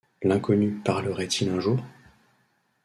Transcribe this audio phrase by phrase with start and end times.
[0.23, 1.77] L’inconnu parlerait-il un jour?